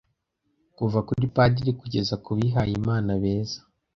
kuva 0.77 0.99
kuri 1.07 1.25
padiri 1.35 1.71
kugeza 1.79 2.15
kubihayimana 2.25 3.11
beza 3.21 3.59